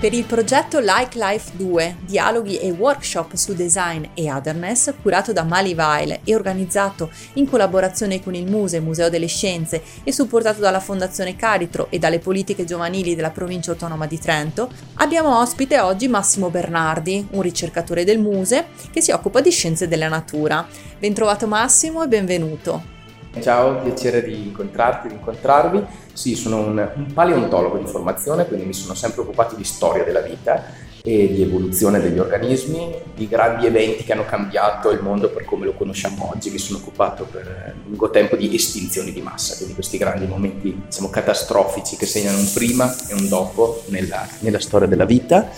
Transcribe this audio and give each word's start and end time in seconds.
Per 0.00 0.12
il 0.12 0.26
progetto 0.26 0.78
Like 0.78 1.18
Life 1.18 1.56
2, 1.56 1.96
dialoghi 2.06 2.56
e 2.60 2.70
workshop 2.70 3.34
su 3.34 3.52
design 3.52 4.04
e 4.14 4.30
otherness, 4.30 4.94
curato 5.02 5.32
da 5.32 5.42
Mali 5.42 5.74
Weil 5.74 6.20
e 6.22 6.36
organizzato 6.36 7.10
in 7.32 7.48
collaborazione 7.48 8.22
con 8.22 8.32
il 8.36 8.48
Muse, 8.48 8.78
Museo 8.78 9.10
delle 9.10 9.26
Scienze 9.26 9.82
e 10.04 10.12
supportato 10.12 10.60
dalla 10.60 10.78
Fondazione 10.78 11.34
Caritro 11.34 11.88
e 11.90 11.98
dalle 11.98 12.20
politiche 12.20 12.64
giovanili 12.64 13.16
della 13.16 13.30
provincia 13.30 13.72
autonoma 13.72 14.06
di 14.06 14.20
Trento, 14.20 14.70
abbiamo 14.98 15.36
ospite 15.40 15.80
oggi 15.80 16.06
Massimo 16.06 16.48
Bernardi, 16.48 17.26
un 17.32 17.42
ricercatore 17.42 18.04
del 18.04 18.20
Muse 18.20 18.66
che 18.92 19.00
si 19.00 19.10
occupa 19.10 19.40
di 19.40 19.50
scienze 19.50 19.88
della 19.88 20.06
natura. 20.06 20.64
Bentrovato 20.96 21.48
Massimo 21.48 22.04
e 22.04 22.06
benvenuto. 22.06 22.97
Ciao, 23.40 23.80
piacere 23.82 24.22
di 24.22 24.48
incontrarti, 24.48 25.08
di 25.08 25.14
incontrarvi. 25.14 25.84
Sì, 26.12 26.34
sono 26.34 26.58
un, 26.58 26.90
un, 26.94 27.12
paleontologo 27.12 27.78
di 27.78 27.86
formazione, 27.86 28.46
quindi 28.46 28.66
mi 28.66 28.72
sono 28.72 28.94
sempre 28.94 29.22
occupato 29.22 29.54
di 29.54 29.64
storia 29.64 30.04
della 30.04 30.20
vita 30.20 30.64
e 31.02 31.32
di 31.32 31.42
evoluzione 31.42 32.00
degli 32.00 32.18
organismi, 32.18 32.90
di 33.14 33.28
grandi 33.28 33.66
eventi 33.66 34.04
che 34.04 34.12
hanno 34.12 34.24
cambiato 34.24 34.90
il 34.90 35.00
mondo 35.00 35.30
per 35.30 35.44
come 35.44 35.64
lo 35.64 35.74
conosciamo 35.74 36.30
oggi. 36.34 36.50
Mi 36.50 36.58
sono 36.58 36.78
occupato 36.78 37.24
per 37.24 37.74
lungo 37.86 38.10
tempo 38.10 38.36
di 38.36 38.54
estinzioni 38.54 39.12
di 39.12 39.20
massa, 39.20 39.56
quindi 39.56 39.74
questi 39.74 39.96
grandi 39.96 40.26
momenti 40.26 40.82
diciamo, 40.86 41.08
catastrofici 41.08 41.96
che 41.96 42.06
segnano 42.06 42.38
un 42.38 42.50
prima 42.52 42.92
e 43.08 43.14
un 43.14 43.28
dopo 43.28 43.84
nella, 43.86 44.26
nella 44.40 44.60
storia 44.60 44.88
della 44.88 45.04
vita. 45.04 45.48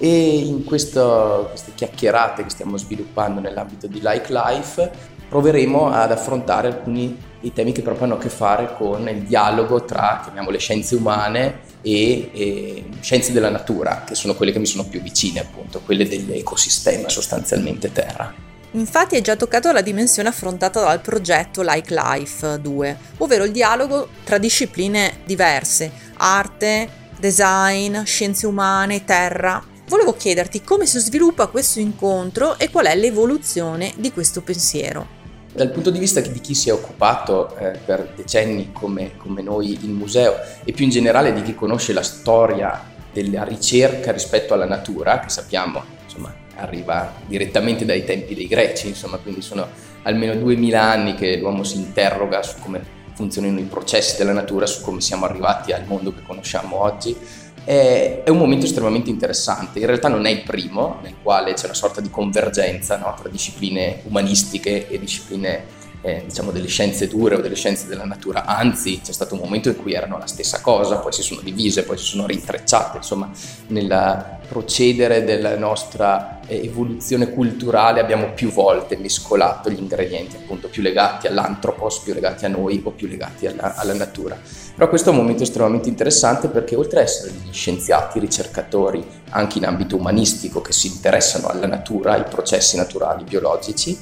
E 0.00 0.38
in 0.38 0.64
questo, 0.64 1.46
queste 1.50 1.72
chiacchierate 1.74 2.44
che 2.44 2.50
stiamo 2.50 2.76
sviluppando 2.76 3.40
nell'ambito 3.40 3.88
di 3.88 3.98
Like 4.00 4.32
Life 4.32 5.16
proveremo 5.28 5.90
ad 5.90 6.10
affrontare 6.10 6.68
alcuni 6.68 7.16
dei 7.40 7.52
temi 7.52 7.72
che 7.72 7.82
proprio 7.82 8.04
hanno 8.04 8.14
a 8.14 8.18
che 8.18 8.28
fare 8.28 8.74
con 8.76 9.08
il 9.08 9.22
dialogo 9.22 9.84
tra, 9.84 10.20
chiamiamole, 10.22 10.58
scienze 10.58 10.96
umane 10.96 11.60
e, 11.82 12.30
e, 12.32 12.84
scienze 13.00 13.32
della 13.32 13.50
natura, 13.50 14.04
che 14.04 14.14
sono 14.14 14.34
quelle 14.34 14.52
che 14.52 14.58
mi 14.58 14.66
sono 14.66 14.84
più 14.84 15.00
vicine, 15.00 15.40
appunto, 15.40 15.80
quelle 15.84 16.08
dell'ecosistema 16.08 17.08
sostanzialmente 17.08 17.92
Terra. 17.92 18.46
Infatti 18.72 19.16
è 19.16 19.22
già 19.22 19.34
toccato 19.34 19.72
la 19.72 19.80
dimensione 19.80 20.28
affrontata 20.28 20.80
dal 20.80 21.00
progetto 21.00 21.62
Like 21.62 21.94
Life 21.94 22.60
2, 22.60 22.98
ovvero 23.18 23.44
il 23.44 23.52
dialogo 23.52 24.08
tra 24.24 24.36
discipline 24.36 25.20
diverse, 25.24 25.90
arte, 26.18 26.88
design, 27.18 28.02
scienze 28.02 28.46
umane, 28.46 29.04
terra. 29.04 29.62
Volevo 29.86 30.14
chiederti 30.14 30.62
come 30.62 30.84
si 30.84 30.98
sviluppa 30.98 31.46
questo 31.46 31.80
incontro 31.80 32.58
e 32.58 32.70
qual 32.70 32.86
è 32.86 32.94
l'evoluzione 32.94 33.94
di 33.96 34.12
questo 34.12 34.42
pensiero. 34.42 35.17
Dal 35.58 35.72
punto 35.72 35.90
di 35.90 35.98
vista 35.98 36.20
di 36.20 36.40
chi 36.40 36.54
si 36.54 36.68
è 36.68 36.72
occupato 36.72 37.56
eh, 37.56 37.80
per 37.84 38.12
decenni 38.14 38.70
come, 38.70 39.16
come 39.16 39.42
noi 39.42 39.72
il 39.72 39.90
museo 39.90 40.36
e 40.62 40.70
più 40.70 40.84
in 40.84 40.90
generale 40.92 41.32
di 41.32 41.42
chi 41.42 41.56
conosce 41.56 41.92
la 41.92 42.04
storia 42.04 42.80
della 43.12 43.42
ricerca 43.42 44.12
rispetto 44.12 44.54
alla 44.54 44.66
natura, 44.66 45.18
che 45.18 45.28
sappiamo 45.30 45.82
insomma, 46.04 46.32
arriva 46.54 47.12
direttamente 47.26 47.84
dai 47.84 48.04
tempi 48.04 48.36
dei 48.36 48.46
greci, 48.46 48.86
insomma, 48.86 49.16
quindi 49.16 49.42
sono 49.42 49.66
almeno 50.02 50.36
2000 50.36 50.80
anni 50.80 51.14
che 51.16 51.38
l'uomo 51.38 51.64
si 51.64 51.78
interroga 51.78 52.40
su 52.44 52.60
come 52.60 52.80
funzionano 53.14 53.58
i 53.58 53.64
processi 53.64 54.16
della 54.16 54.32
natura, 54.32 54.64
su 54.64 54.80
come 54.82 55.00
siamo 55.00 55.24
arrivati 55.24 55.72
al 55.72 55.86
mondo 55.86 56.14
che 56.14 56.22
conosciamo 56.22 56.80
oggi 56.80 57.16
è, 57.64 58.22
un 58.28 58.38
momento 58.38 58.66
estremamente 58.66 59.10
interessante. 59.10 59.78
In 59.78 59.86
realtà 59.86 60.08
non 60.08 60.26
è 60.26 60.30
il 60.30 60.42
primo 60.42 60.98
nel 61.02 61.14
quale 61.22 61.54
c'è 61.54 61.66
una 61.66 61.74
sorta 61.74 62.00
di 62.00 62.10
convergenza 62.10 62.96
no, 62.98 63.14
tra 63.18 63.28
discipline 63.28 64.00
umanistiche 64.04 64.88
e 64.88 64.98
discipline 64.98 65.76
eh, 66.00 66.22
diciamo 66.26 66.50
delle 66.50 66.68
scienze 66.68 67.08
dure 67.08 67.36
o 67.36 67.40
delle 67.40 67.56
scienze 67.56 67.86
della 67.86 68.04
natura, 68.04 68.44
anzi 68.44 69.00
c'è 69.02 69.12
stato 69.12 69.34
un 69.34 69.40
momento 69.40 69.68
in 69.68 69.76
cui 69.76 69.92
erano 69.92 70.18
la 70.18 70.26
stessa 70.26 70.60
cosa, 70.60 70.98
poi 70.98 71.12
si 71.12 71.22
sono 71.22 71.40
divise, 71.40 71.82
poi 71.82 71.98
si 71.98 72.04
sono 72.04 72.26
rintrecciate, 72.26 72.98
insomma 72.98 73.30
nel 73.68 74.36
procedere 74.48 75.24
della 75.24 75.56
nostra 75.58 76.40
eh, 76.46 76.64
evoluzione 76.64 77.32
culturale 77.32 78.00
abbiamo 78.00 78.32
più 78.32 78.50
volte 78.50 78.96
mescolato 78.96 79.70
gli 79.70 79.78
ingredienti 79.78 80.36
appunto 80.36 80.68
più 80.68 80.82
legati 80.82 81.26
all'antropos, 81.26 82.00
più 82.00 82.14
legati 82.14 82.44
a 82.44 82.48
noi 82.48 82.80
o 82.84 82.90
più 82.90 83.08
legati 83.08 83.46
alla, 83.46 83.74
alla 83.74 83.94
natura. 83.94 84.38
Però 84.78 84.88
questo 84.88 85.10
è 85.10 85.12
un 85.12 85.18
momento 85.18 85.42
estremamente 85.42 85.88
interessante 85.88 86.46
perché 86.46 86.76
oltre 86.76 87.00
ad 87.00 87.06
essere 87.06 87.32
degli 87.32 87.52
scienziati, 87.52 88.20
ricercatori 88.20 89.04
anche 89.30 89.58
in 89.58 89.64
ambito 89.64 89.96
umanistico 89.96 90.60
che 90.60 90.72
si 90.72 90.86
interessano 90.86 91.48
alla 91.48 91.66
natura, 91.66 92.12
ai 92.12 92.22
processi 92.22 92.76
naturali, 92.76 93.24
biologici, 93.24 93.98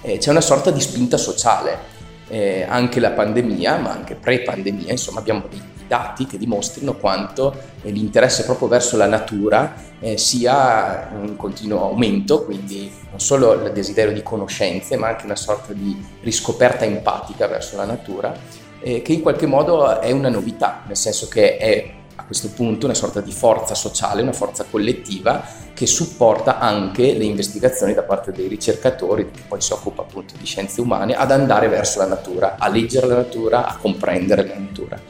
eh, 0.00 0.16
c'è 0.16 0.30
una 0.30 0.40
sorta 0.40 0.70
di 0.70 0.80
spinta 0.80 1.18
sociale. 1.18 1.94
Eh, 2.28 2.64
anche 2.66 2.98
la 2.98 3.10
pandemia, 3.10 3.76
ma 3.76 3.90
anche 3.90 4.14
pre-pandemia, 4.14 4.90
insomma 4.90 5.20
abbiamo 5.20 5.44
dei 5.50 5.60
dati 5.86 6.24
che 6.24 6.38
dimostrino 6.38 6.94
quanto 6.94 7.54
eh, 7.82 7.90
l'interesse 7.90 8.44
proprio 8.44 8.68
verso 8.68 8.96
la 8.96 9.06
natura 9.06 9.74
eh, 10.00 10.16
sia 10.16 11.10
in 11.24 11.36
continuo 11.36 11.82
aumento, 11.82 12.42
quindi 12.42 12.90
non 13.10 13.20
solo 13.20 13.52
il 13.52 13.70
desiderio 13.70 14.14
di 14.14 14.22
conoscenze, 14.22 14.96
ma 14.96 15.08
anche 15.08 15.26
una 15.26 15.36
sorta 15.36 15.74
di 15.74 15.94
riscoperta 16.22 16.86
empatica 16.86 17.46
verso 17.46 17.76
la 17.76 17.84
natura, 17.84 18.64
eh, 18.86 19.02
che 19.02 19.12
in 19.12 19.20
qualche 19.20 19.46
modo 19.46 20.00
è 20.00 20.12
una 20.12 20.28
novità, 20.28 20.82
nel 20.86 20.96
senso 20.96 21.26
che 21.26 21.56
è 21.56 21.92
a 22.14 22.24
questo 22.24 22.50
punto 22.50 22.86
una 22.86 22.94
sorta 22.94 23.20
di 23.20 23.32
forza 23.32 23.74
sociale, 23.74 24.22
una 24.22 24.32
forza 24.32 24.64
collettiva 24.70 25.44
che 25.74 25.86
supporta 25.86 26.60
anche 26.60 27.14
le 27.14 27.24
investigazioni 27.24 27.94
da 27.94 28.04
parte 28.04 28.30
dei 28.30 28.46
ricercatori, 28.46 29.28
che 29.32 29.42
poi 29.48 29.60
si 29.60 29.72
occupa 29.72 30.02
appunto 30.02 30.34
di 30.38 30.46
scienze 30.46 30.80
umane, 30.80 31.14
ad 31.14 31.32
andare 31.32 31.66
verso 31.66 31.98
la 31.98 32.06
natura, 32.06 32.54
a 32.60 32.68
leggere 32.68 33.08
la 33.08 33.16
natura, 33.16 33.66
a 33.66 33.76
comprendere 33.76 34.46
la 34.46 34.54
natura 34.56 35.00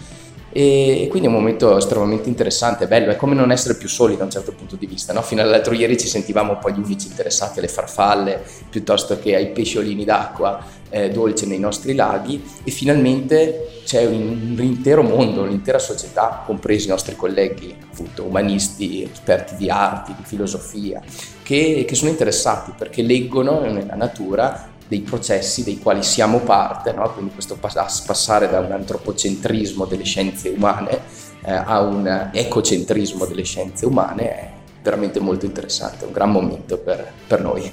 e 0.51 1.07
quindi 1.11 1.29
è 1.29 1.31
un 1.31 1.37
momento 1.37 1.77
estremamente 1.77 2.29
interessante, 2.29 2.87
bello, 2.87 3.11
è 3.11 3.17
come 3.17 3.35
non 3.35 3.51
essere 3.51 3.77
più 3.77 3.89
soli 3.89 4.17
da 4.17 4.25
un 4.25 4.31
certo 4.31 4.53
punto 4.53 4.77
di 4.77 4.87
vista, 4.87 5.13
no? 5.13 5.23
fino 5.23 5.43
all'altro 5.43 5.75
ieri 5.75 5.99
ci 5.99 6.09
sentivamo 6.09 6.53
un 6.53 6.59
po' 6.59 6.71
gli 6.71 6.79
unici 6.79 7.09
interessati 7.09 7.59
alle 7.59 7.69
farfalle 7.69 8.43
piuttosto 8.71 9.19
che 9.19 9.35
ai 9.35 9.51
pesciolini 9.51 10.05
d'acqua 10.05 10.65
eh, 10.89 11.11
dolce 11.11 11.47
nei 11.47 11.59
nostri 11.59 11.95
laghi 11.95 12.43
e 12.65 12.71
finalmente 12.71 13.81
c'è 13.85 14.07
un, 14.07 14.55
un 14.57 14.65
intero 14.65 15.03
mondo, 15.03 15.43
un'intera 15.43 15.79
società, 15.79 16.43
compresi 16.47 16.87
i 16.87 16.91
nostri 16.91 17.17
colleghi 17.17 17.75
appunto, 17.91 18.25
umanisti, 18.25 19.03
esperti 19.03 19.57
di 19.57 19.69
arti, 19.69 20.15
di 20.17 20.25
filosofia, 20.25 21.03
che, 21.43 21.85
che 21.87 21.95
sono 21.95 22.11
interessati 22.11 22.73
perché 22.77 23.03
leggono 23.03 23.61
nella 23.61 23.95
natura 23.95 24.75
dei 24.89 25.01
processi 25.01 25.65
dei 25.65 25.79
quali 25.79 26.03
siamo 26.03 26.41
parte, 26.41 26.93
no? 26.93 27.11
quindi 27.13 27.33
questo 27.33 27.57
passare 27.59 28.49
da 28.49 28.61
un 28.61 28.73
antropocentrismo 28.73 29.85
delle 29.85 30.05
scienze 30.05 30.51
umane 30.51 31.01
eh, 31.45 31.53
a 31.53 31.81
un 31.81 32.31
ecocentrismo 32.33 33.25
delle 33.25 33.45
scienze 33.45 33.87
umane 33.87 34.23
è 34.29 34.51
veramente 34.83 35.19
molto 35.19 35.47
interessante, 35.47 36.05
un 36.05 36.13
gran 36.13 36.31
momento 36.31 36.79
per, 36.79 37.13
per 37.27 37.41
noi. 37.41 37.73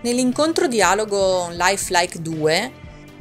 Nell'incontro 0.00 0.66
dialogo 0.66 1.48
Life 1.50 1.92
Like 1.92 2.20
2, 2.20 2.72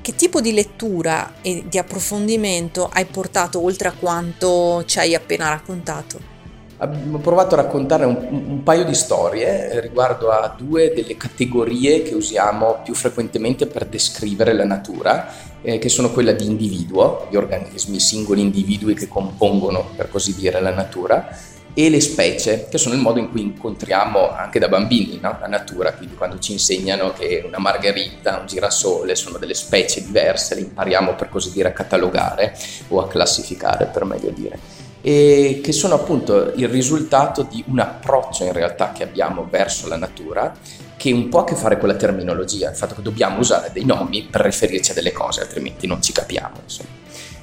che 0.01 0.16
tipo 0.16 0.41
di 0.41 0.53
lettura 0.53 1.33
e 1.41 1.66
di 1.67 1.77
approfondimento 1.77 2.89
hai 2.91 3.05
portato 3.05 3.63
oltre 3.63 3.87
a 3.87 3.93
quanto 3.93 4.83
ci 4.85 4.99
hai 4.99 5.16
appena 5.16 5.49
raccontato? 5.49 6.34
Abbiamo 6.78 7.19
provato 7.19 7.56
a 7.56 7.62
raccontare 7.62 8.03
un, 8.03 8.18
un, 8.30 8.63
paio 8.63 8.84
di 8.84 8.94
storie 8.94 9.72
eh, 9.72 9.80
riguardo 9.80 10.30
a 10.30 10.53
due 10.58 10.91
delle 10.94 11.16
categorie 11.16 12.03
che 12.03 12.13
usiamo 12.16 12.81
più 12.84 12.94
frequentemente 12.94 13.66
per 13.66 13.86
descrivere 13.86 14.52
la 14.52 14.66
natura, 14.66 15.31
eh, 15.62 15.78
che 15.78 15.88
sono 15.88 16.12
quella 16.12 16.34
di 16.34 16.46
individuo, 16.46 17.28
gli 17.30 17.38
organismi, 17.38 17.96
i 17.96 18.02
singoli 18.02 18.41
individui 18.41 18.94
che 18.94 19.08
compongono, 19.08 19.91
per 19.96 20.09
così 20.09 20.35
dire, 20.35 20.59
la 20.59 20.74
natura, 20.74 21.30
e 21.74 21.90
le 21.90 22.02
specie, 22.02 22.68
che 22.69 22.78
sono 22.78 22.94
il 22.94 23.02
modo 23.02 23.19
in 23.19 23.30
cui 23.30 23.41
incontriamo 23.41 24.31
anche 24.31 24.59
da 24.59 24.68
bambini 24.68 25.18
no? 25.22 25.38
la 25.40 25.47
natura, 25.47 25.94
quindi 25.94 26.16
quando 26.16 26.40
ci 26.40 26.52
insegnano 26.52 27.14
che 27.14 27.41
una 27.47 27.58
margherita, 27.58 28.38
un 28.40 28.47
girasole 28.47 29.16
sono 29.16 29.38
delle 29.38 29.53
specie 29.53 30.03
diverse, 30.03 30.56
le 30.56 30.62
impariamo 30.62 31.16
per 31.16 31.30
così 31.30 31.52
dire 31.53 31.69
a 31.69 31.74
catalogare 31.74 32.53
o 32.90 32.99
a 33.02 33.08
classificare, 33.08 33.85
per 33.85 34.03
meglio 34.03 34.32
dire 34.32 34.74
e 35.07 35.59
che 35.61 35.72
sono 35.72 35.93
appunto 35.93 36.52
il 36.55 36.67
risultato 36.67 37.43
di 37.43 37.63
un 37.67 37.78
approccio 37.78 38.43
in 38.43 38.53
realtà 38.53 38.91
che 38.91 39.03
abbiamo 39.03 39.46
verso 39.47 39.87
la 39.87 39.97
natura 39.97 40.52
che 40.97 41.11
un 41.11 41.29
po' 41.29 41.37
ha 41.37 41.41
a 41.41 41.43
che 41.43 41.53
fare 41.53 41.78
con 41.78 41.90
la 41.90 41.93
terminologia, 41.93 42.72
il 42.72 42.75
fatto 42.75 42.96
che 42.96 43.03
dobbiamo 43.03 43.37
usare 43.37 43.69
dei 43.72 43.85
nomi 43.85 44.28
per 44.31 44.41
riferirci 44.41 44.90
a 44.90 44.93
delle 44.96 45.11
cose, 45.11 45.41
altrimenti 45.41 45.85
non 45.85 46.02
ci 46.02 46.11
capiamo, 46.11 46.55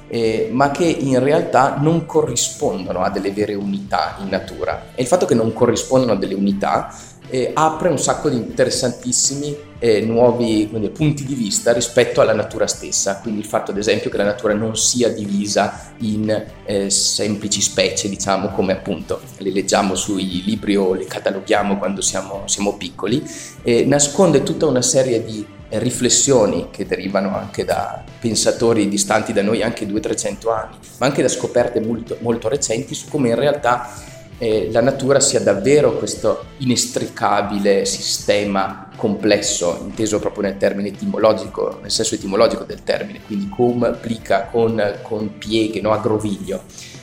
eh, 0.09 0.49
ma 0.51 0.71
che 0.71 0.83
in 0.83 1.23
realtà 1.23 1.77
non 1.79 2.05
corrispondono 2.05 2.99
a 2.99 3.09
delle 3.09 3.31
vere 3.31 3.53
unità 3.53 4.17
in 4.19 4.27
natura. 4.27 4.87
E 4.93 5.01
il 5.01 5.07
fatto 5.07 5.25
che 5.25 5.33
non 5.33 5.53
corrispondono 5.53 6.11
a 6.11 6.15
delle 6.17 6.33
unità 6.33 6.93
eh, 7.29 7.51
apre 7.53 7.89
un 7.89 7.97
sacco 7.97 8.29
di 8.29 8.35
interessantissimi 8.35 9.55
eh, 9.79 10.01
nuovi 10.01 10.69
dire, 10.71 10.89
punti 10.89 11.25
di 11.25 11.33
vista 11.33 11.73
rispetto 11.73 12.21
alla 12.21 12.33
natura 12.33 12.67
stessa, 12.67 13.19
quindi 13.19 13.41
il 13.41 13.45
fatto 13.45 13.71
ad 13.71 13.77
esempio 13.77 14.09
che 14.09 14.17
la 14.17 14.23
natura 14.23 14.53
non 14.53 14.75
sia 14.77 15.09
divisa 15.09 15.93
in 15.99 16.45
eh, 16.65 16.89
semplici 16.89 17.61
specie, 17.61 18.07
diciamo 18.09 18.49
come 18.49 18.73
appunto 18.73 19.21
le 19.37 19.51
leggiamo 19.51 19.95
sui 19.95 20.43
libri 20.43 20.75
o 20.75 20.93
le 20.93 21.05
cataloghiamo 21.05 21.77
quando 21.77 22.01
siamo, 22.01 22.43
siamo 22.45 22.77
piccoli, 22.77 23.23
nasconde 23.85 24.43
tutta 24.43 24.65
una 24.65 24.81
serie 24.81 25.23
di 25.23 25.45
riflessioni 25.79 26.67
che 26.71 26.85
derivano 26.85 27.35
anche 27.35 27.65
da 27.65 28.03
pensatori 28.19 28.87
distanti 28.87 29.33
da 29.33 29.41
noi 29.41 29.63
anche 29.63 29.87
200-300 29.87 30.51
anni, 30.51 30.77
ma 30.97 31.07
anche 31.07 31.21
da 31.21 31.27
scoperte 31.27 31.79
molto, 31.79 32.17
molto 32.21 32.47
recenti 32.47 32.93
su 32.93 33.07
come 33.09 33.29
in 33.29 33.35
realtà 33.35 33.89
eh, 34.43 34.69
la 34.71 34.81
natura 34.81 35.21
sia 35.21 35.39
davvero 35.39 35.93
questo 35.93 36.47
inestricabile 36.57 37.85
sistema 37.85 38.89
complesso, 38.97 39.79
inteso 39.81 40.19
proprio 40.19 40.43
nel 40.43 40.57
termine 40.57 40.89
etimologico, 40.89 41.79
nel 41.81 41.89
senso 41.89 42.15
etimologico 42.15 42.65
del 42.65 42.83
termine, 42.83 43.21
quindi 43.25 43.47
cum, 43.47 43.97
plica, 44.01 44.47
con, 44.51 44.99
con 45.01 45.37
pieghe, 45.37 45.79
no, 45.79 45.93
a 45.93 46.01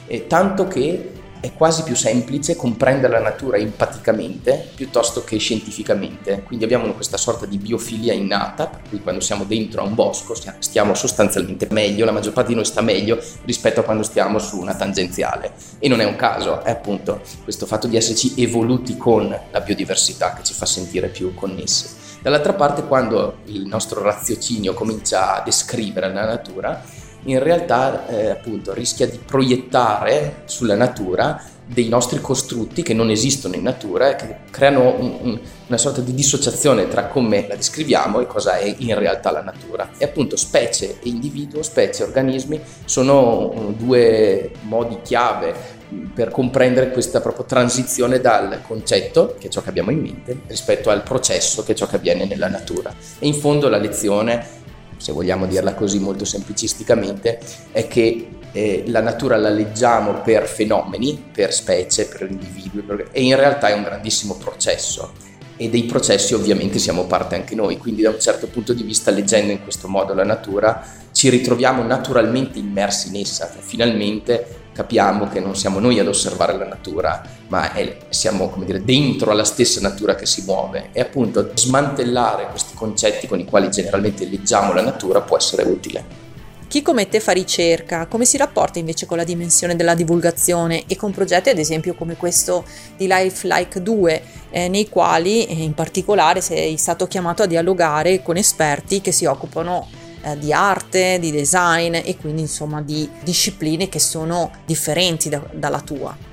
eh, 0.06 0.26
tanto 0.26 0.68
che 0.68 1.12
è 1.40 1.54
quasi 1.54 1.82
più 1.82 1.96
semplice 1.96 2.54
comprendere 2.54 3.14
la 3.14 3.20
natura 3.20 3.56
empaticamente 3.56 4.68
piuttosto 4.74 5.24
che 5.24 5.38
scientificamente. 5.38 6.42
Quindi 6.42 6.64
abbiamo 6.64 6.92
questa 6.92 7.16
sorta 7.16 7.46
di 7.46 7.56
biofilia 7.58 8.12
innata, 8.12 8.66
per 8.66 8.80
cui 8.88 9.00
quando 9.00 9.20
siamo 9.20 9.44
dentro 9.44 9.80
a 9.80 9.84
un 9.84 9.94
bosco 9.94 10.34
stiamo 10.58 10.94
sostanzialmente 10.94 11.66
meglio, 11.70 12.04
la 12.04 12.12
maggior 12.12 12.32
parte 12.32 12.50
di 12.50 12.56
noi 12.56 12.64
sta 12.64 12.82
meglio 12.82 13.18
rispetto 13.44 13.80
a 13.80 13.82
quando 13.82 14.02
stiamo 14.02 14.38
su 14.38 14.58
una 14.58 14.74
tangenziale. 14.74 15.52
E 15.78 15.88
non 15.88 16.00
è 16.00 16.04
un 16.04 16.16
caso, 16.16 16.62
è 16.62 16.70
appunto 16.70 17.20
questo 17.42 17.66
fatto 17.66 17.86
di 17.86 17.96
esserci 17.96 18.34
evoluti 18.36 18.96
con 18.96 19.28
la 19.28 19.60
biodiversità 19.60 20.34
che 20.34 20.42
ci 20.42 20.52
fa 20.52 20.66
sentire 20.66 21.08
più 21.08 21.34
connessi. 21.34 21.98
Dall'altra 22.22 22.52
parte, 22.52 22.84
quando 22.84 23.38
il 23.46 23.66
nostro 23.66 24.02
raziocinio 24.02 24.74
comincia 24.74 25.36
a 25.36 25.42
descrivere 25.42 26.12
la 26.12 26.26
natura, 26.26 26.84
in 27.24 27.42
realtà 27.42 28.06
eh, 28.08 28.30
appunto 28.30 28.72
rischia 28.72 29.06
di 29.06 29.18
proiettare 29.18 30.42
sulla 30.46 30.74
natura 30.74 31.42
dei 31.72 31.88
nostri 31.88 32.20
costrutti 32.20 32.82
che 32.82 32.94
non 32.94 33.10
esistono 33.10 33.54
in 33.54 33.62
natura 33.62 34.10
e 34.10 34.16
che 34.16 34.36
creano 34.50 34.92
un, 34.98 35.18
un, 35.20 35.40
una 35.68 35.78
sorta 35.78 36.00
di 36.00 36.12
dissociazione 36.12 36.88
tra 36.88 37.06
come 37.06 37.46
la 37.46 37.54
descriviamo 37.54 38.18
e 38.18 38.26
cosa 38.26 38.56
è 38.56 38.74
in 38.78 38.98
realtà 38.98 39.30
la 39.30 39.42
natura. 39.42 39.90
E 39.96 40.04
appunto 40.04 40.36
specie 40.36 40.98
e 41.00 41.08
individuo, 41.08 41.62
specie 41.62 42.02
e 42.02 42.06
organismi 42.06 42.60
sono 42.84 43.50
uh, 43.50 43.72
due 43.74 44.50
modi 44.62 44.98
chiave 45.02 45.78
per 46.12 46.30
comprendere 46.30 46.90
questa 46.90 47.20
proprio 47.20 47.44
transizione 47.44 48.20
dal 48.20 48.60
concetto, 48.66 49.36
che 49.38 49.46
è 49.46 49.50
ciò 49.50 49.60
che 49.60 49.70
abbiamo 49.70 49.90
in 49.90 50.00
mente, 50.00 50.40
rispetto 50.46 50.90
al 50.90 51.02
processo, 51.02 51.62
che 51.64 51.72
è 51.72 51.74
ciò 51.74 51.86
che 51.86 51.96
avviene 51.96 52.26
nella 52.26 52.48
natura. 52.48 52.92
E 53.18 53.26
in 53.26 53.34
fondo 53.34 53.68
la 53.68 53.78
lezione 53.78 54.58
se 55.00 55.12
vogliamo 55.12 55.46
dirla 55.46 55.74
così 55.74 55.98
molto 55.98 56.24
semplicisticamente, 56.24 57.40
è 57.72 57.88
che 57.88 58.28
eh, 58.52 58.84
la 58.88 59.00
natura 59.00 59.36
la 59.36 59.48
leggiamo 59.48 60.20
per 60.20 60.46
fenomeni, 60.46 61.30
per 61.32 61.52
specie, 61.54 62.06
per 62.06 62.28
individui, 62.30 62.82
per... 62.82 63.08
e 63.10 63.22
in 63.22 63.36
realtà 63.36 63.68
è 63.68 63.72
un 63.72 63.82
grandissimo 63.82 64.34
processo. 64.34 65.12
E 65.56 65.68
dei 65.68 65.84
processi 65.84 66.32
ovviamente 66.32 66.78
siamo 66.78 67.04
parte 67.04 67.34
anche 67.34 67.54
noi, 67.54 67.76
quindi 67.76 68.02
da 68.02 68.10
un 68.10 68.20
certo 68.20 68.46
punto 68.46 68.72
di 68.72 68.82
vista 68.82 69.10
leggendo 69.10 69.52
in 69.52 69.62
questo 69.62 69.88
modo 69.88 70.14
la 70.14 70.24
natura 70.24 70.82
ci 71.12 71.28
ritroviamo 71.28 71.82
naturalmente 71.82 72.58
immersi 72.58 73.08
in 73.08 73.16
essa, 73.16 73.50
cioè 73.52 73.60
finalmente 73.60 74.58
capiamo 74.72 75.28
che 75.28 75.40
non 75.40 75.56
siamo 75.56 75.78
noi 75.78 75.98
ad 75.98 76.08
osservare 76.08 76.56
la 76.56 76.66
natura, 76.66 77.22
ma 77.48 77.72
è, 77.72 77.98
siamo 78.08 78.48
come 78.48 78.64
dire, 78.64 78.82
dentro 78.82 79.30
alla 79.30 79.44
stessa 79.44 79.80
natura 79.80 80.14
che 80.14 80.24
si 80.24 80.42
muove. 80.46 80.88
E 80.92 81.00
appunto 81.00 81.50
smantellare 81.54 82.46
questi 82.48 82.69
concetti 82.80 83.26
con 83.26 83.38
i 83.38 83.44
quali 83.44 83.70
generalmente 83.70 84.26
leggiamo 84.26 84.72
la 84.72 84.80
natura 84.80 85.20
può 85.20 85.36
essere 85.36 85.64
utile. 85.64 86.28
Chi 86.66 86.80
come 86.80 87.08
te 87.08 87.20
fa 87.20 87.32
ricerca, 87.32 88.06
come 88.06 88.24
si 88.24 88.38
rapporta 88.38 88.78
invece 88.78 89.04
con 89.04 89.18
la 89.18 89.24
dimensione 89.24 89.76
della 89.76 89.94
divulgazione 89.94 90.84
e 90.86 90.96
con 90.96 91.10
progetti 91.10 91.50
ad 91.50 91.58
esempio 91.58 91.94
come 91.94 92.16
questo 92.16 92.64
di 92.96 93.06
Life 93.06 93.46
Like 93.46 93.82
2, 93.82 94.22
eh, 94.50 94.68
nei 94.68 94.88
quali 94.88 95.44
eh, 95.44 95.62
in 95.62 95.74
particolare 95.74 96.40
sei 96.40 96.76
stato 96.78 97.06
chiamato 97.06 97.42
a 97.42 97.46
dialogare 97.46 98.22
con 98.22 98.36
esperti 98.36 99.00
che 99.00 99.12
si 99.12 99.26
occupano 99.26 99.88
eh, 100.22 100.38
di 100.38 100.52
arte, 100.52 101.18
di 101.18 101.32
design 101.32 101.96
e 101.96 102.16
quindi 102.18 102.42
insomma 102.42 102.80
di 102.80 103.06
discipline 103.22 103.88
che 103.88 103.98
sono 103.98 104.52
differenti 104.64 105.28
da, 105.28 105.42
dalla 105.52 105.80
tua. 105.80 106.29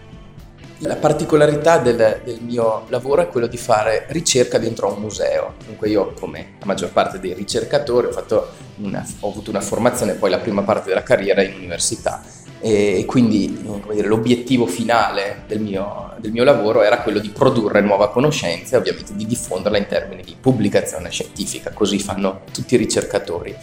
La 0.82 0.96
particolarità 0.96 1.80
del, 1.80 2.22
del, 2.24 2.40
mio 2.42 2.84
lavoro 2.90 3.24
è 3.24 3.28
quello 3.28 3.48
di 3.48 3.58
fare 3.58 4.06
ricerca 4.10 4.60
dentro 4.60 4.88
a 4.88 4.94
un 4.94 5.02
museo. 5.02 5.56
Dunque 5.66 5.90
io, 5.90 6.14
come 6.20 6.54
la 6.60 6.66
maggior 6.68 6.92
parte 6.92 7.20
dei 7.20 7.34
ricercatori, 7.34 8.08
ho, 8.08 8.48
una, 8.78 9.04
ho 9.22 9.30
avuto 9.30 9.50
una 9.50 9.62
formazione 9.62 10.14
poi 10.14 10.30
la 10.30 10.38
prima 10.38 10.62
parte 10.62 10.90
della 10.90 11.02
carriera 11.02 11.42
in 11.42 11.56
università 11.56 12.22
e 12.60 13.06
quindi 13.06 13.60
dire, 13.92 14.08
l'obiettivo 14.08 14.66
finale 14.66 15.44
del 15.48 15.60
mio, 15.60 16.14
del 16.18 16.32
mio, 16.32 16.44
lavoro 16.44 16.82
era 16.82 17.02
quello 17.02 17.20
di 17.20 17.30
produrre 17.30 17.82
nuova 17.82 18.10
conoscenza 18.10 18.76
e 18.76 18.80
ovviamente 18.80 19.16
di 19.16 19.26
diffonderla 19.26 19.78
in 19.78 19.88
termini 19.88 20.24
di 20.24 20.36
pubblicazione 20.40 21.10
scientifica, 21.10 21.72
così 21.72 22.00
fanno 22.00 22.42
tutti 22.52 22.76
i 22.76 22.78
ricercatori. 22.78 23.56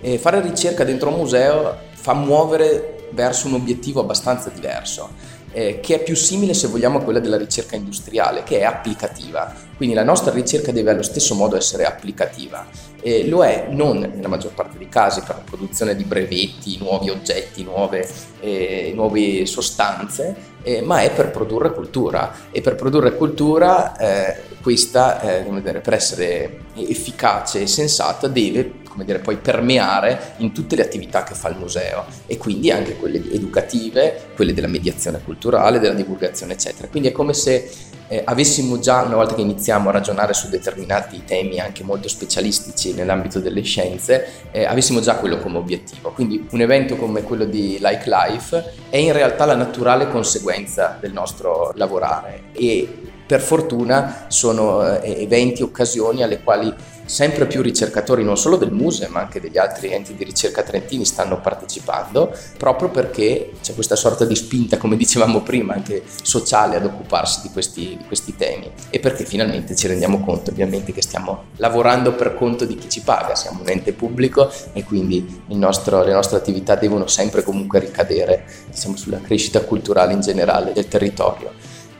E 0.00 0.18
fare 0.18 0.40
ricerca 0.40 0.84
dentro 0.84 1.10
un 1.10 1.16
museo 1.16 1.76
fa 1.92 2.14
muovere 2.14 3.08
verso 3.10 3.48
un 3.48 3.54
obiettivo 3.54 4.00
abbastanza 4.00 4.50
diverso 4.50 5.10
eh, 5.52 5.80
che 5.80 5.96
è 5.96 6.02
più 6.02 6.14
simile 6.14 6.54
se 6.54 6.68
vogliamo 6.68 6.98
a 6.98 7.02
quella 7.02 7.20
della 7.20 7.36
ricerca 7.36 7.76
industriale, 7.76 8.42
che 8.42 8.60
è 8.60 8.64
applicativa. 8.64 9.52
Quindi 9.76 9.94
la 9.94 10.04
nostra 10.04 10.32
ricerca 10.32 10.72
deve 10.72 10.90
allo 10.90 11.02
stesso 11.02 11.34
modo 11.34 11.56
essere 11.56 11.84
applicativa. 11.84 12.66
Eh, 13.00 13.28
lo 13.28 13.44
è 13.44 13.68
non 13.70 13.98
nella 13.98 14.28
maggior 14.28 14.52
parte 14.52 14.76
dei 14.76 14.88
casi 14.88 15.20
per 15.20 15.36
la 15.36 15.42
produzione 15.44 15.94
di 15.94 16.04
brevetti, 16.04 16.78
nuovi 16.78 17.10
oggetti, 17.10 17.62
nuove, 17.62 18.08
eh, 18.40 18.92
nuove 18.94 19.46
sostanze, 19.46 20.34
eh, 20.62 20.82
ma 20.82 21.02
è 21.02 21.12
per 21.12 21.30
produrre 21.30 21.72
cultura 21.72 22.34
e 22.50 22.60
per 22.60 22.74
produrre 22.74 23.14
cultura 23.14 23.96
eh, 23.96 24.36
questa, 24.60 25.20
dire, 25.62 25.80
per 25.80 25.94
essere 25.94 26.58
efficace 26.74 27.62
e 27.62 27.66
sensata, 27.66 28.26
deve 28.26 28.86
come 28.98 29.04
dire, 29.04 29.20
poi 29.20 29.36
permeare 29.36 30.34
in 30.38 30.52
tutte 30.52 30.74
le 30.74 30.82
attività 30.82 31.22
che 31.22 31.34
fa 31.34 31.48
il 31.48 31.56
museo 31.56 32.04
e 32.26 32.36
quindi 32.36 32.72
anche 32.72 32.96
quelle 32.96 33.18
educative, 33.30 34.30
quelle 34.34 34.52
della 34.52 34.66
mediazione 34.66 35.20
culturale, 35.22 35.78
della 35.78 35.94
divulgazione, 35.94 36.54
eccetera. 36.54 36.88
Quindi 36.88 37.10
è 37.10 37.12
come 37.12 37.32
se 37.32 37.70
eh, 38.08 38.22
avessimo 38.24 38.80
già, 38.80 39.02
una 39.02 39.14
volta 39.14 39.36
che 39.36 39.42
iniziamo 39.42 39.90
a 39.90 39.92
ragionare 39.92 40.34
su 40.34 40.48
determinati 40.48 41.22
temi 41.24 41.60
anche 41.60 41.84
molto 41.84 42.08
specialistici 42.08 42.92
nell'ambito 42.92 43.38
delle 43.38 43.62
scienze, 43.62 44.26
eh, 44.50 44.64
avessimo 44.64 44.98
già 45.00 45.14
quello 45.14 45.38
come 45.38 45.58
obiettivo. 45.58 46.10
Quindi 46.10 46.44
un 46.50 46.60
evento 46.60 46.96
come 46.96 47.22
quello 47.22 47.44
di 47.44 47.78
Like 47.80 48.10
Life 48.10 48.72
è 48.90 48.96
in 48.96 49.12
realtà 49.12 49.44
la 49.44 49.54
naturale 49.54 50.08
conseguenza 50.08 50.96
del 51.00 51.12
nostro 51.12 51.72
lavorare 51.76 52.50
e 52.52 52.88
per 53.28 53.42
fortuna 53.42 54.24
sono 54.28 55.00
eh, 55.00 55.22
eventi, 55.22 55.62
occasioni 55.62 56.22
alle 56.22 56.42
quali 56.42 56.74
sempre 57.08 57.46
più 57.46 57.62
ricercatori 57.62 58.22
non 58.22 58.36
solo 58.36 58.56
del 58.56 58.70
Muse 58.70 59.08
ma 59.08 59.20
anche 59.20 59.40
degli 59.40 59.56
altri 59.56 59.92
enti 59.92 60.14
di 60.14 60.24
ricerca 60.24 60.62
trentini 60.62 61.04
stanno 61.04 61.40
partecipando 61.40 62.36
proprio 62.58 62.90
perché 62.90 63.52
c'è 63.62 63.74
questa 63.74 63.96
sorta 63.96 64.24
di 64.24 64.34
spinta, 64.34 64.76
come 64.76 64.96
dicevamo 64.96 65.42
prima, 65.42 65.74
anche 65.74 66.02
sociale 66.22 66.76
ad 66.76 66.84
occuparsi 66.84 67.40
di 67.42 67.50
questi, 67.50 67.96
di 67.96 68.04
questi 68.06 68.36
temi 68.36 68.70
e 68.90 69.00
perché 69.00 69.24
finalmente 69.24 69.74
ci 69.74 69.86
rendiamo 69.86 70.20
conto 70.20 70.50
ovviamente 70.50 70.92
che 70.92 71.02
stiamo 71.02 71.44
lavorando 71.56 72.14
per 72.14 72.34
conto 72.34 72.64
di 72.64 72.74
chi 72.76 72.88
ci 72.88 73.00
paga, 73.00 73.34
siamo 73.34 73.62
un 73.62 73.68
ente 73.68 73.92
pubblico 73.92 74.50
e 74.72 74.84
quindi 74.84 75.42
nostro, 75.48 76.04
le 76.04 76.12
nostre 76.12 76.36
attività 76.36 76.74
devono 76.74 77.06
sempre 77.06 77.42
comunque 77.42 77.80
ricadere 77.80 78.44
diciamo, 78.70 78.96
sulla 78.96 79.20
crescita 79.20 79.60
culturale 79.62 80.12
in 80.12 80.20
generale 80.20 80.72
del 80.72 80.88
territorio. 80.88 81.52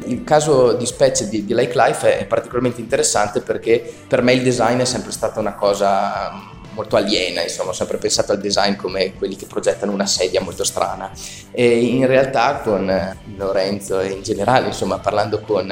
Il 0.07 0.25
caso 0.25 0.73
di 0.73 0.87
specie 0.87 1.28
di, 1.28 1.45
di 1.45 1.55
Like 1.55 1.75
Life 1.75 2.19
è 2.19 2.26
particolarmente 2.26 2.81
interessante 2.81 3.40
perché 3.40 3.93
per 4.07 4.23
me 4.23 4.33
il 4.33 4.43
design 4.43 4.78
è 4.78 4.85
sempre 4.85 5.12
stata 5.12 5.40
una 5.40 5.55
cosa 5.55 6.57
molto 6.78 6.95
aliena, 6.95 7.43
insomma, 7.43 7.71
ho 7.71 7.75
sempre 7.75 7.99
pensato 7.99 8.31
al 8.31 8.38
design 8.38 8.76
come 8.76 9.14
quelli 9.14 9.35
che 9.35 9.47
progettano 9.47 9.90
una 9.90 10.07
sedia 10.07 10.40
molto 10.40 10.62
strana. 10.62 11.11
E 11.50 11.81
in 11.81 12.07
realtà 12.07 12.61
con 12.62 13.17
Lorenzo 13.37 13.99
e 13.99 14.11
in 14.11 14.23
generale, 14.23 14.69
insomma, 14.69 14.99
parlando 14.99 15.40
con 15.40 15.69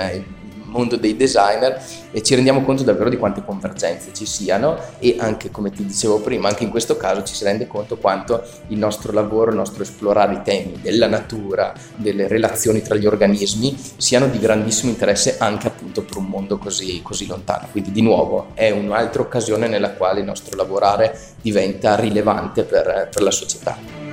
mondo 0.76 0.97
dei 0.97 1.16
designer 1.16 1.83
e 2.11 2.23
ci 2.23 2.35
rendiamo 2.35 2.62
conto 2.62 2.83
davvero 2.83 3.09
di 3.09 3.16
quante 3.16 3.42
convergenze 3.45 4.12
ci 4.12 4.26
siano 4.26 4.78
e 4.99 5.16
anche 5.18 5.50
come 5.50 5.71
ti 5.71 5.85
dicevo 5.85 6.21
prima, 6.21 6.49
anche 6.49 6.64
in 6.64 6.71
questo 6.71 6.97
caso 6.97 7.23
ci 7.23 7.35
si 7.35 7.45
rende 7.45 7.66
conto 7.66 7.97
quanto 7.97 8.42
il 8.68 8.78
nostro 8.78 9.12
lavoro, 9.12 9.50
il 9.50 9.56
nostro 9.56 9.83
esplorare 9.83 10.35
i 10.35 10.42
temi 10.42 10.78
della 10.80 11.06
natura, 11.06 11.73
delle 11.97 12.28
relazioni 12.28 12.83
tra 12.83 12.95
gli 12.95 13.06
organismi 13.06 13.76
siano 13.97 14.28
di 14.28 14.38
grandissimo 14.38 14.90
interesse 14.90 15.37
anche 15.38 15.66
appunto 15.66 16.02
per 16.02 16.18
un 16.18 16.26
mondo 16.26 16.59
così, 16.59 17.00
così 17.02 17.26
lontano. 17.26 17.68
Quindi 17.71 17.92
di 17.92 18.02
nuovo 18.02 18.49
è 18.54 18.71
un'altra 18.71 19.23
occasione 19.23 19.68
nella 19.68 19.92
quale 19.92 20.21
il 20.21 20.26
nostro 20.26 20.56
lavorare 20.56 21.18
diventa 21.40 21.97
rilevante 21.97 22.64
per, 22.64 23.09
per 23.11 23.23
la 23.23 23.30
società. 23.30 24.05